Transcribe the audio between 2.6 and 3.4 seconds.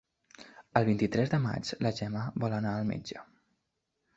anar al metge.